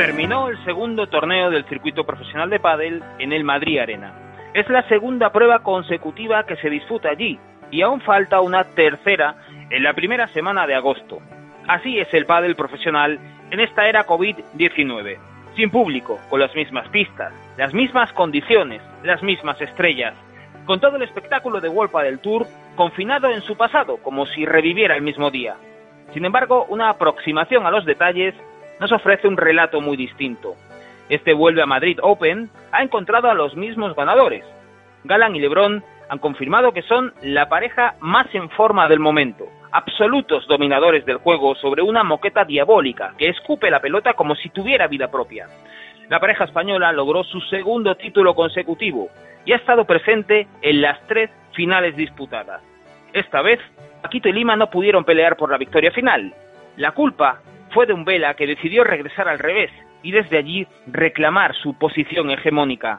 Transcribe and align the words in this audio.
Terminó 0.00 0.48
el 0.48 0.56
segundo 0.64 1.08
torneo 1.08 1.50
del 1.50 1.66
circuito 1.66 2.04
profesional 2.04 2.48
de 2.48 2.58
pádel 2.58 3.02
en 3.18 3.34
el 3.34 3.44
Madrid 3.44 3.80
Arena. 3.80 4.14
Es 4.54 4.66
la 4.70 4.82
segunda 4.88 5.30
prueba 5.30 5.58
consecutiva 5.58 6.46
que 6.46 6.56
se 6.56 6.70
disputa 6.70 7.10
allí 7.10 7.38
y 7.70 7.82
aún 7.82 8.00
falta 8.00 8.40
una 8.40 8.64
tercera 8.64 9.34
en 9.68 9.82
la 9.82 9.92
primera 9.92 10.26
semana 10.28 10.66
de 10.66 10.74
agosto. 10.74 11.20
Así 11.68 11.98
es 11.98 12.08
el 12.14 12.24
pádel 12.24 12.56
profesional 12.56 13.18
en 13.50 13.60
esta 13.60 13.90
era 13.90 14.06
COVID-19, 14.06 15.18
sin 15.54 15.70
público, 15.70 16.18
con 16.30 16.40
las 16.40 16.54
mismas 16.54 16.88
pistas, 16.88 17.34
las 17.58 17.74
mismas 17.74 18.10
condiciones, 18.14 18.80
las 19.02 19.22
mismas 19.22 19.60
estrellas, 19.60 20.14
con 20.64 20.80
todo 20.80 20.96
el 20.96 21.02
espectáculo 21.02 21.60
de 21.60 21.68
World 21.68 21.94
del 22.04 22.20
Tour 22.20 22.46
confinado 22.74 23.28
en 23.28 23.42
su 23.42 23.54
pasado, 23.54 23.98
como 23.98 24.24
si 24.24 24.46
reviviera 24.46 24.96
el 24.96 25.02
mismo 25.02 25.30
día. 25.30 25.56
Sin 26.14 26.24
embargo, 26.24 26.64
una 26.70 26.88
aproximación 26.88 27.66
a 27.66 27.70
los 27.70 27.84
detalles 27.84 28.34
nos 28.80 28.90
ofrece 28.92 29.28
un 29.28 29.36
relato 29.36 29.80
muy 29.80 29.96
distinto. 29.96 30.56
Este 31.08 31.34
vuelve 31.34 31.62
a 31.62 31.66
Madrid 31.66 31.98
Open 32.02 32.50
ha 32.72 32.82
encontrado 32.82 33.30
a 33.30 33.34
los 33.34 33.54
mismos 33.54 33.94
ganadores. 33.94 34.44
Galán 35.04 35.36
y 35.36 35.40
Lebrón 35.40 35.84
han 36.08 36.18
confirmado 36.18 36.72
que 36.72 36.82
son 36.82 37.12
la 37.22 37.48
pareja 37.48 37.94
más 38.00 38.26
en 38.34 38.48
forma 38.50 38.88
del 38.88 38.98
momento, 38.98 39.46
absolutos 39.70 40.46
dominadores 40.48 41.04
del 41.04 41.18
juego 41.18 41.54
sobre 41.54 41.82
una 41.82 42.02
moqueta 42.02 42.44
diabólica 42.44 43.14
que 43.16 43.28
escupe 43.28 43.70
la 43.70 43.80
pelota 43.80 44.14
como 44.14 44.34
si 44.34 44.48
tuviera 44.48 44.88
vida 44.88 45.10
propia. 45.10 45.46
La 46.08 46.18
pareja 46.18 46.44
española 46.44 46.90
logró 46.90 47.22
su 47.22 47.40
segundo 47.42 47.94
título 47.94 48.34
consecutivo 48.34 49.10
y 49.44 49.52
ha 49.52 49.56
estado 49.56 49.84
presente 49.84 50.48
en 50.62 50.80
las 50.80 51.00
tres 51.06 51.30
finales 51.52 51.94
disputadas. 51.96 52.62
Esta 53.12 53.42
vez, 53.42 53.60
Paquito 54.02 54.28
y 54.28 54.32
Lima 54.32 54.56
no 54.56 54.70
pudieron 54.70 55.04
pelear 55.04 55.36
por 55.36 55.50
la 55.50 55.58
victoria 55.58 55.92
final. 55.92 56.32
La 56.76 56.92
culpa 56.92 57.40
fue 57.70 57.86
de 57.86 57.92
un 57.92 58.04
Vela 58.04 58.34
que 58.34 58.46
decidió 58.46 58.84
regresar 58.84 59.28
al 59.28 59.38
revés 59.38 59.70
y 60.02 60.12
desde 60.12 60.38
allí 60.38 60.66
reclamar 60.86 61.54
su 61.54 61.74
posición 61.78 62.30
hegemónica. 62.30 62.98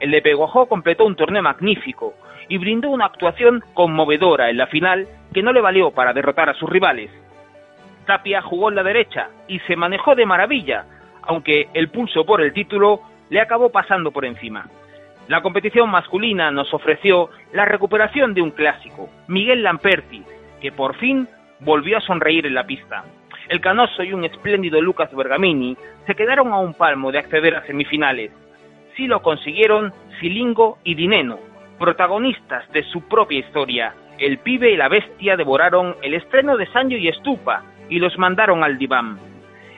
El 0.00 0.10
de 0.10 0.22
Peguajó 0.22 0.66
completó 0.66 1.04
un 1.04 1.16
torneo 1.16 1.42
magnífico 1.42 2.14
y 2.48 2.58
brindó 2.58 2.90
una 2.90 3.06
actuación 3.06 3.62
conmovedora 3.74 4.50
en 4.50 4.58
la 4.58 4.66
final 4.66 5.06
que 5.32 5.42
no 5.42 5.52
le 5.52 5.60
valió 5.60 5.90
para 5.90 6.12
derrotar 6.12 6.48
a 6.48 6.54
sus 6.54 6.68
rivales. 6.68 7.10
Tapia 8.06 8.40
jugó 8.42 8.68
en 8.68 8.76
la 8.76 8.82
derecha 8.82 9.28
y 9.48 9.58
se 9.60 9.76
manejó 9.76 10.14
de 10.14 10.26
maravilla, 10.26 10.84
aunque 11.22 11.68
el 11.74 11.88
pulso 11.88 12.24
por 12.24 12.40
el 12.40 12.52
título 12.52 13.00
le 13.30 13.40
acabó 13.40 13.70
pasando 13.70 14.12
por 14.12 14.24
encima. 14.24 14.66
La 15.28 15.42
competición 15.42 15.90
masculina 15.90 16.52
nos 16.52 16.72
ofreció 16.72 17.30
la 17.52 17.64
recuperación 17.64 18.32
de 18.32 18.42
un 18.42 18.52
clásico, 18.52 19.08
Miguel 19.26 19.64
Lamperti, 19.64 20.22
que 20.60 20.70
por 20.70 20.94
fin 20.96 21.28
volvió 21.60 21.98
a 21.98 22.00
sonreír 22.00 22.46
en 22.46 22.54
la 22.54 22.64
pista. 22.64 23.04
El 23.48 23.60
Canoso 23.60 24.02
y 24.02 24.12
un 24.12 24.24
espléndido 24.24 24.80
Lucas 24.80 25.14
Bergamini 25.14 25.76
se 26.06 26.16
quedaron 26.16 26.52
a 26.52 26.58
un 26.58 26.74
palmo 26.74 27.12
de 27.12 27.20
acceder 27.20 27.54
a 27.54 27.64
semifinales. 27.64 28.32
Sí 28.96 29.06
lo 29.06 29.22
consiguieron 29.22 29.92
Silingo 30.18 30.78
y 30.82 30.96
Dineno, 30.96 31.38
protagonistas 31.78 32.68
de 32.72 32.82
su 32.82 33.02
propia 33.02 33.38
historia. 33.38 33.94
El 34.18 34.38
pibe 34.38 34.72
y 34.72 34.76
la 34.76 34.88
bestia 34.88 35.36
devoraron 35.36 35.94
el 36.02 36.14
estreno 36.14 36.56
de 36.56 36.66
Sancho 36.66 36.96
y 36.96 37.06
Estupa 37.06 37.62
y 37.88 38.00
los 38.00 38.18
mandaron 38.18 38.64
al 38.64 38.78
diván. 38.78 39.18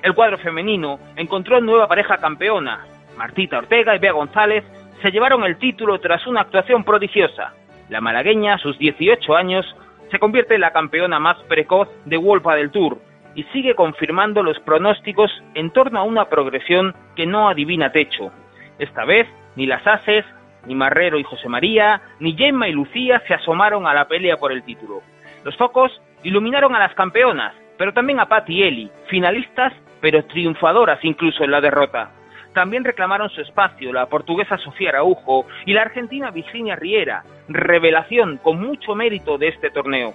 El 0.03 0.15
cuadro 0.15 0.39
femenino 0.39 0.99
encontró 1.17 1.61
nueva 1.61 1.89
pareja 1.89 2.17
campeona. 2.17 2.87
Martita 3.19 3.59
Ortega 3.59 3.95
y 3.97 3.99
Bea 3.99 4.13
González 4.13 4.65
se 5.03 5.11
llevaron 5.11 5.45
el 5.45 5.59
título 5.59 5.99
tras 6.01 6.27
una 6.27 6.41
actuación 6.41 6.85
prodigiosa. 6.85 7.53
La 7.91 8.01
malagueña, 8.01 8.55
a 8.55 8.59
sus 8.59 8.79
18 8.79 9.37
años, 9.37 9.67
se 10.11 10.19
convierte 10.19 10.55
en 10.55 10.63
la 10.63 10.73
campeona 10.73 11.19
más 11.19 11.37
precoz 11.49 11.89
de 12.07 12.17
Wolpa 12.17 12.55
del 12.55 12.71
Tour 12.71 13.08
y 13.35 13.45
sigue 13.45 13.75
confirmando 13.75 14.43
los 14.43 14.59
pronósticos 14.61 15.31
en 15.55 15.71
torno 15.71 16.01
a 16.01 16.03
una 16.03 16.27
progresión 16.27 16.95
que 17.15 17.27
no 17.27 17.49
adivina 17.49 17.93
techo. 17.93 18.33
Esta 18.79 19.05
vez, 19.05 19.27
ni 19.57 19.67
las 19.67 19.87
Ases, 19.87 20.25
ni 20.67 20.75
Marrero 20.75 21.19
y 21.19 21.25
José 21.25 21.49
María, 21.49 22.01
ni 22.21 22.37
Gemma 22.37 22.69
y 22.69 22.73
Lucía 22.73 23.23
se 23.27 23.35
asomaron 23.35 23.87
a 23.87 23.95
la 23.95 24.07
pelea 24.07 24.37
por 24.37 24.53
el 24.53 24.63
título. 24.63 25.03
Los 25.45 25.57
focos 25.57 26.01
iluminaron 26.23 26.75
a 26.75 26.79
las 26.79 26.95
campeonas, 26.95 27.55
pero 27.77 27.93
también 27.93 28.21
a 28.21 28.27
Pat 28.27 28.49
y 28.51 28.63
Eli, 28.63 28.91
finalistas 29.09 29.73
pero 30.01 30.25
triunfadoras 30.25 31.05
incluso 31.05 31.45
en 31.45 31.51
la 31.51 31.61
derrota. 31.61 32.11
También 32.55 32.85
reclamaron 32.85 33.29
su 33.31 33.41
espacio 33.41 33.93
la 33.93 34.07
portuguesa 34.07 34.57
Sofía 34.59 34.91
Araujo 34.91 35.47
y 35.67 35.73
la 35.73 35.83
argentina 35.83 36.31
Virginia 36.31 36.77
Riera, 36.77 37.23
revelación 37.49 38.39
con 38.39 38.61
mucho 38.61 38.95
mérito 38.95 39.39
de 39.39 39.49
este 39.49 39.71
torneo. 39.71 40.15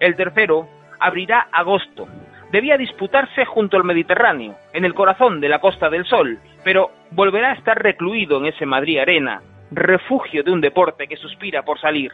El 0.00 0.16
tercero 0.16 0.68
abrirá 0.98 1.48
agosto, 1.52 2.06
debía 2.50 2.76
disputarse 2.76 3.44
junto 3.44 3.76
al 3.76 3.84
Mediterráneo, 3.84 4.54
en 4.72 4.84
el 4.84 4.94
corazón 4.94 5.40
de 5.40 5.48
la 5.48 5.60
Costa 5.60 5.90
del 5.90 6.06
Sol, 6.06 6.38
pero 6.64 6.90
volverá 7.10 7.50
a 7.50 7.54
estar 7.54 7.80
recluido 7.80 8.38
en 8.38 8.46
ese 8.46 8.66
Madrid 8.66 8.98
Arena, 8.98 9.42
refugio 9.70 10.42
de 10.42 10.52
un 10.52 10.60
deporte 10.60 11.06
que 11.06 11.16
suspira 11.16 11.62
por 11.62 11.80
salir. 11.80 12.12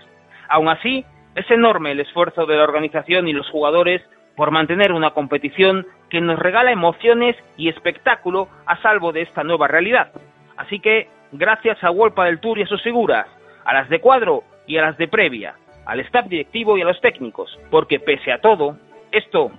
Aún 0.49 0.69
así, 0.69 1.05
es 1.35 1.51
enorme 1.51 1.93
el 1.93 2.01
esfuerzo 2.01 2.47
de 2.47 2.57
la 2.57 2.65
organización 2.65 3.29
y 3.29 3.33
los 3.33 3.49
jugadores 3.49 4.03
por 4.37 4.51
mantener 4.51 4.93
una 4.93 5.11
competición 5.11 5.87
que 6.11 6.21
nos 6.21 6.39
regala 6.39 6.73
emociones 6.73 7.37
y 7.57 7.69
espectáculo 7.69 8.49
a 8.67 8.81
salvo 8.83 9.13
de 9.13 9.23
esta 9.23 9.45
nueva 9.45 9.69
realidad. 9.69 10.13
Así 10.57 10.81
que, 10.81 11.09
gracias 11.33 11.83
a 11.83 11.91
Wolpa 11.91 12.27
del 12.27 12.41
Tour 12.41 12.59
y 12.59 12.63
a 12.63 12.67
sus 12.67 12.83
figuras, 12.83 13.27
a 13.65 13.75
las 13.75 13.89
de 13.89 14.01
cuadro 14.01 14.45
y 14.67 14.79
a 14.79 14.83
las 14.83 14.97
de 14.99 15.09
previa, 15.09 15.55
al 15.87 16.01
staff 16.01 16.27
directivo 16.27 16.77
y 16.77 16.83
a 16.83 16.87
los 16.87 17.01
técnicos, 17.01 17.59
porque 17.71 18.01
pese 18.01 18.33
a 18.33 18.41
todo, 18.41 18.77
esto 19.11 19.51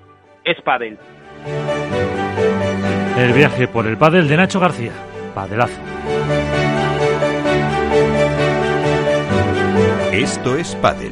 es 0.43 0.61
pádel. 0.61 0.97
El 3.17 3.33
viaje 3.33 3.67
por 3.67 3.87
el 3.87 3.97
pádel 3.97 4.27
de 4.27 4.37
Nacho 4.37 4.59
García. 4.59 4.91
Padelazo. 5.33 5.79
Esto 10.11 10.57
es 10.57 10.75
pádel. 10.75 11.11